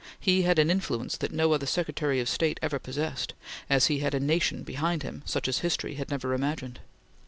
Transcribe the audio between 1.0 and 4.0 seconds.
that no other Secretary of State ever possessed, as he